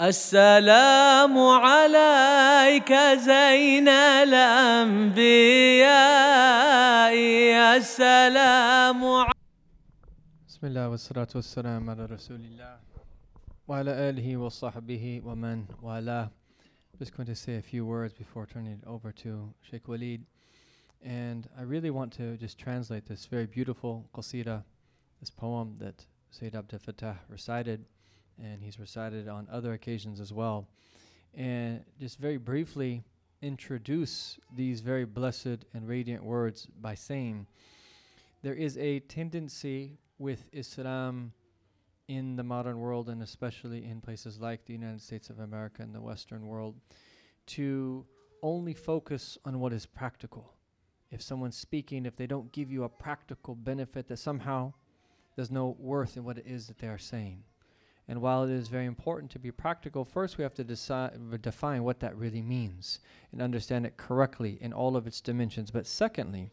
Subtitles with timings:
[0.00, 3.88] السلام عليك زين
[6.32, 9.32] الأنبياء السلام ع-
[10.48, 12.78] بسم الله والصلاة والسلام على رسول الله
[13.68, 16.30] وعلى آله وصحبه ومن والاه
[16.98, 20.24] Just going to say a few words before turning it over to Sheikh Walid.
[21.04, 24.62] And I really want to just translate this very beautiful qasida,
[25.20, 27.84] this poem that Sayyid Abdel Fattah recited,
[28.41, 30.67] and he's recited on other occasions as well.
[31.33, 33.03] And just very briefly
[33.41, 37.45] introduce these very blessed and radiant words by saying
[38.41, 41.31] there is a tendency with Islam
[42.07, 45.93] in the modern world and especially in places like the United States of America and
[45.93, 46.75] the Western world
[47.45, 48.05] to
[48.41, 50.53] only focus on what is practical.
[51.11, 54.73] If someone's speaking, if they don't give you a practical benefit, that somehow
[55.35, 57.43] there's no worth in what it is that they are saying.
[58.09, 61.83] And while it is very important to be practical, first we have to decide, define
[61.83, 62.99] what that really means
[63.31, 65.71] and understand it correctly in all of its dimensions.
[65.71, 66.51] But secondly,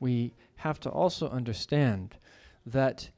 [0.00, 2.16] we have to also understand
[2.66, 3.10] that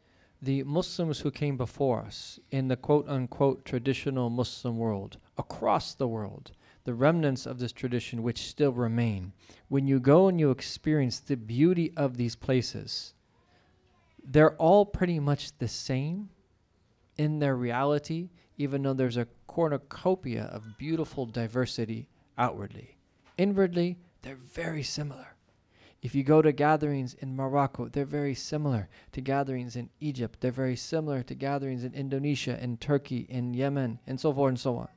[0.42, 6.08] the Muslims who came before us in the quote unquote traditional Muslim world, across the
[6.08, 6.52] world,
[6.84, 9.32] the remnants of this tradition which still remain,
[9.68, 13.14] when you go and you experience the beauty of these places,
[14.22, 16.30] they're all pretty much the same
[17.20, 22.96] in their reality, even though there's a cornucopia of beautiful diversity outwardly.
[23.36, 25.36] Inwardly, they're very similar.
[26.00, 30.40] If you go to gatherings in Morocco, they're very similar to gatherings in Egypt.
[30.40, 34.58] They're very similar to gatherings in Indonesia, in Turkey, in Yemen, and so forth and
[34.58, 34.88] so on.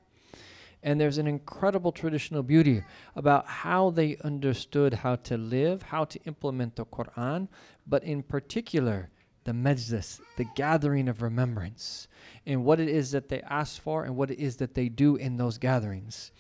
[0.82, 2.84] And there's an incredible traditional beauty
[3.18, 7.50] about how they understood how to live, how to implement the Quran,
[7.86, 9.10] but in particular,
[9.44, 12.08] the majlis, the gathering of remembrance,
[12.46, 15.16] and what it is that they ask for and what it is that they do
[15.16, 16.32] in those gatherings.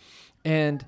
[0.45, 0.85] And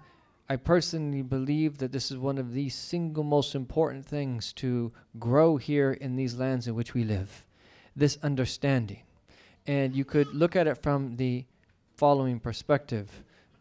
[0.47, 5.57] I personally believe that this is one of the single most important things to grow
[5.57, 7.45] here in these lands in which we live
[7.95, 9.01] this understanding.
[9.65, 11.45] And you could look at it from the
[11.95, 13.09] following perspective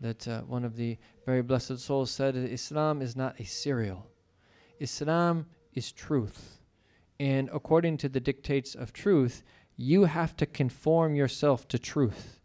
[0.00, 4.06] that uh, one of the very blessed souls said Islam is not a cereal,
[4.80, 6.58] Islam is truth.
[7.20, 9.42] And according to the dictates of truth,
[9.76, 12.40] you have to conform yourself to truth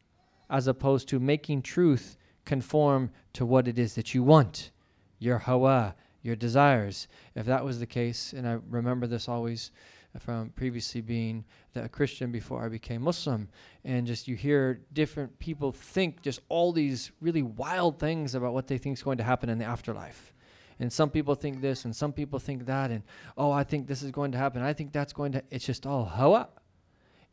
[0.50, 4.72] as opposed to making truth conform to what it is that you want,
[5.20, 7.08] your hawa, your desires.
[7.36, 9.72] If that was the case, and I remember this always
[10.18, 13.48] from previously being a Christian before I became Muslim,
[13.86, 18.68] and just you hear different people think just all these really wild things about what
[18.68, 20.34] they think is going to happen in the afterlife.
[20.80, 23.04] And some people think this, and some people think that, and
[23.38, 24.62] oh, I think this is going to happen.
[24.62, 25.44] I think that's going to.
[25.50, 26.50] It's just all hawa,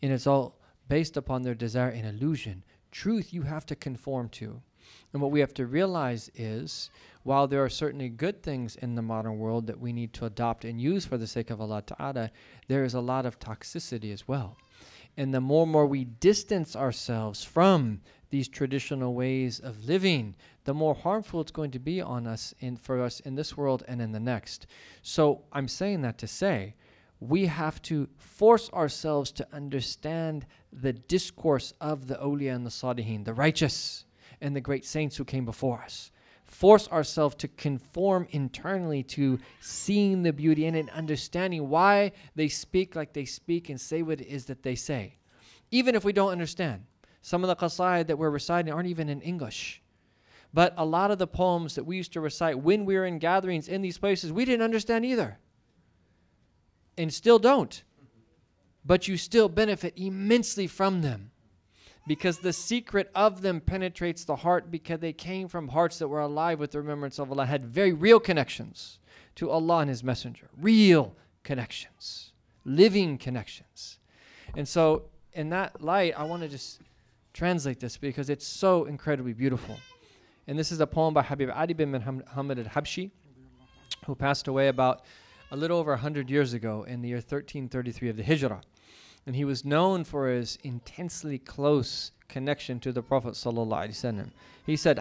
[0.03, 0.59] and it's all
[0.89, 2.65] based upon their desire and illusion.
[2.91, 4.61] Truth you have to conform to.
[5.13, 6.91] And what we have to realize is
[7.23, 10.65] while there are certainly good things in the modern world that we need to adopt
[10.65, 12.31] and use for the sake of Allah Ta'ala,
[12.69, 14.57] there is a lot of toxicity as well.
[15.17, 20.75] And the more and more we distance ourselves from these traditional ways of living, the
[20.75, 24.03] more harmful it's going to be on us in for us in this world and
[24.03, 24.67] in the next.
[25.03, 26.75] So I'm saying that to say
[27.21, 33.25] we have to force ourselves to understand the discourse of the awliya and the salihin,
[33.25, 34.05] the righteous
[34.41, 36.11] and the great saints who came before us.
[36.45, 42.49] Force ourselves to conform internally to seeing the beauty in it and understanding why they
[42.49, 45.17] speak like they speak and say what it is that they say.
[45.71, 46.85] Even if we don't understand.
[47.27, 49.83] Some of the qasaid that we're reciting aren't even in English.
[50.55, 53.19] But a lot of the poems that we used to recite when we were in
[53.19, 55.41] gatherings in these places, we didn't understand either.
[56.97, 57.83] And still don't.
[58.85, 61.33] But you still benefit immensely from them
[62.07, 66.21] because the secret of them penetrates the heart because they came from hearts that were
[66.21, 69.01] alive with the remembrance of Allah, had very real connections
[69.35, 72.31] to Allah and His Messenger, real connections,
[72.65, 73.99] living connections.
[74.57, 76.79] And so, in that light, I want to just
[77.37, 79.77] translate this because it's so incredibly beautiful.
[80.47, 83.11] And this is a poem by Habib Ali bin Muhammad al Habshi,
[84.07, 85.03] who passed away about
[85.51, 88.63] a little over 100 years ago in the year 1333 of the Hijrah.
[89.27, 94.31] And he was known for his intensely close connection to the Prophet ﷺ.
[94.65, 95.01] He said,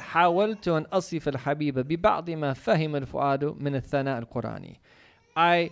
[5.38, 5.70] I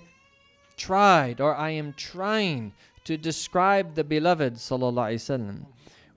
[0.77, 2.73] tried or I am trying
[3.03, 5.65] to describe the beloved sallallahu alaihi wasallam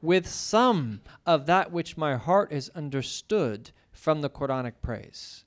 [0.05, 5.45] with some of that which my heart has understood from the Quranic praise.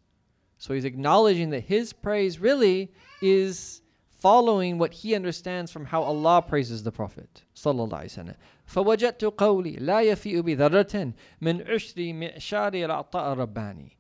[0.58, 6.40] So he's acknowledging that his praise really is following what he understands from how Allah
[6.40, 8.36] praises the Prophet sallallahu alaihi wasallam.
[8.66, 13.90] فوجدت قولي لا يفيء بذرة من عشر معشار العطاء الرباني.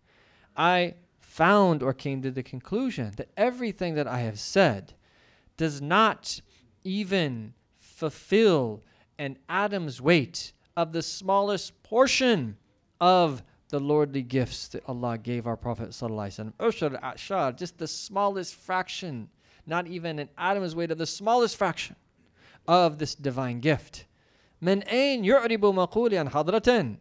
[0.56, 4.94] I found or came to the conclusion that everything that I have said
[5.56, 6.40] does not
[6.84, 8.82] even fulfill
[9.18, 12.56] an atom's weight of the smallest portion
[13.00, 16.52] of the lordly gifts that Allah gave our Prophet ﷺ.
[16.54, 19.28] Ushur ashar, just the smallest fraction,
[19.66, 21.96] not even an atom's weight of the smallest fraction
[22.66, 24.06] of this divine gift.
[24.62, 26.96] من أين يعرب مقولي عن حضرة?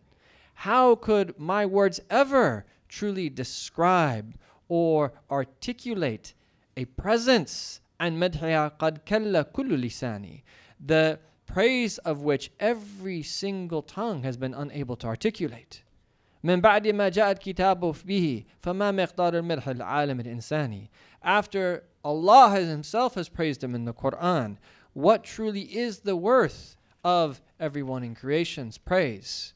[0.55, 4.35] How could my words ever truly describe
[4.67, 6.33] or articulate
[6.75, 10.43] a presence and مدحها قد كل كل لساني
[10.79, 15.83] the praise of which every single tongue has been unable to articulate
[16.43, 20.89] من بعد ما جاء الكتاب به فما مقدار المدح العالم الإنساني
[21.23, 24.57] after Allah has himself has praised him in the Quran
[24.93, 29.53] what truly is the worth of everyone in creation's praise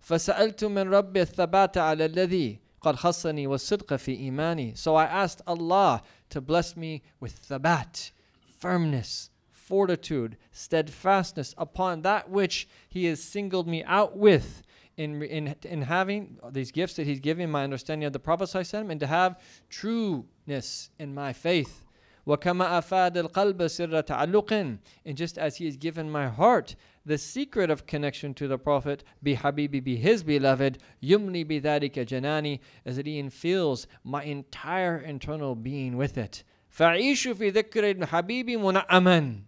[0.00, 6.02] فسألت من رب الثبات على الذي قد خصني والصدق في إيماني So I asked Allah
[6.30, 8.12] to bless me with thabat,
[8.58, 9.30] firmness,
[9.72, 14.62] fortitude, steadfastness upon that which He has singled me out with
[14.96, 18.90] in, in, in having these gifts that He's given my understanding of the Prophet ﷺ,
[18.90, 21.84] and to have trueness in my faith.
[22.28, 26.76] وكما أفاد القلب سر تعلق and just as he has given my heart
[27.06, 32.60] the secret of connection to the Prophet be Habibi be his beloved yumni bidhalika janani
[32.84, 39.42] as it infills my entire internal being with it فعيش في ذكر الحبيب منعما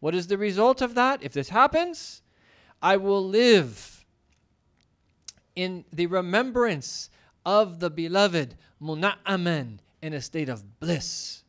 [0.00, 1.22] What is the result of that?
[1.22, 2.22] If this happens,
[2.82, 4.04] I will live
[5.54, 7.10] in the remembrance
[7.44, 11.40] of the beloved muna'aman in a state of bliss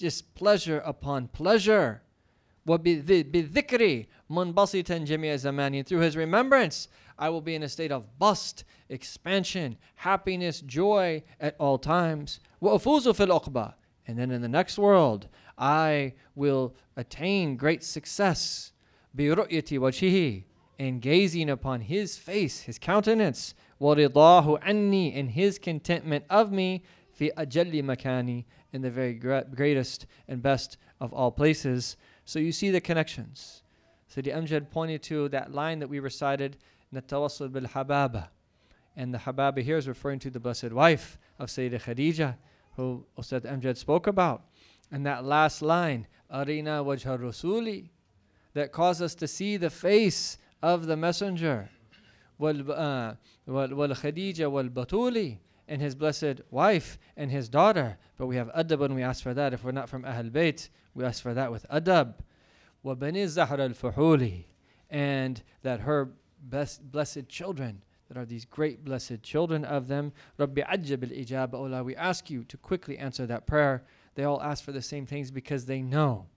[0.00, 2.00] just pleasure upon pleasure.
[2.66, 6.88] وَبِذِكْرِ مُنْبَسِطًا جَمِيعَ زَمَانٍ Through his remembrance,
[7.18, 12.40] I will be in a state of bust, expansion, happiness, joy at all times.
[12.62, 13.74] وَأَفُوزُ فِي الْأُقْبَى
[14.06, 15.28] And then in the next world,
[15.58, 18.72] I will attain great success.
[19.16, 20.44] بِرُؤْيَةِ وَجْهِهِ
[20.78, 23.54] In gazing upon his face, his countenance.
[23.80, 26.82] وَرِضَاهُ عَنِّي In his contentment of me.
[27.18, 31.96] في أجل مكاني in the very greatest and best of all places.
[32.24, 33.62] So you see the connections.
[34.08, 36.56] So the Amjad pointed to that line that we recited,
[36.94, 38.28] Natawassul bil Hababa.
[38.96, 42.36] And the Hababa here is referring to the blessed wife of Sayyidah Khadija,
[42.76, 44.44] who Ustad Amjad spoke about.
[44.90, 47.90] And that last line, Arina wajha rasuli,
[48.54, 51.70] that caused us to see the face of the messenger.
[52.38, 53.14] Wal uh,
[53.46, 55.38] Khadija wal Batuli
[55.68, 57.96] and his blessed wife and his daughter.
[58.16, 59.54] But we have adab and we ask for that.
[59.54, 62.14] If we're not from Ahl Bayt, we ask for that with adab.
[62.84, 64.44] وَبَنِي الزَّهْرَ الْفُحُولِ
[64.88, 66.10] And that her
[66.42, 70.13] best blessed children, that are these great blessed children of them.
[70.37, 73.83] Rabbi ajab al-ijab, Allah, we ask you to quickly answer that prayer.
[74.15, 76.27] They all ask for the same things because they know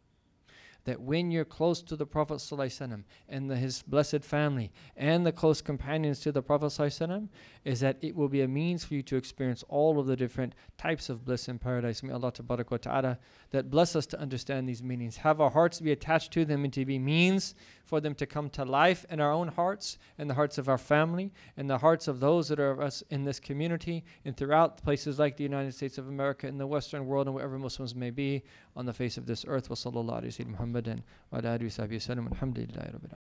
[0.85, 5.33] that when you're close to the Prophet ﷺ and the, his blessed family and the
[5.33, 7.29] close companions to the Prophet ﷺ,
[7.65, 10.55] is that it will be a means for you to experience all of the different
[10.79, 12.03] types of bliss in paradise.
[12.03, 13.19] May Allah ta'ala
[13.51, 15.19] that bless us to understand these meanings.
[15.19, 17.55] Have our hearts be attached to them and to be means
[17.85, 20.77] for them to come to life in our own hearts, in the hearts of our
[20.79, 24.83] family, in the hearts of those that are of us in this community, and throughout
[24.83, 28.11] places like the United States of America, in the Western world, and wherever Muslims may
[28.11, 28.43] be
[28.77, 29.71] on the face of this earth.
[29.71, 30.68] Wa sallallahu alayhi wa sallam.
[30.69, 31.01] محمدا
[31.33, 33.18] وعلى آله وصحبه وسلم الحمد لله رب العالمين.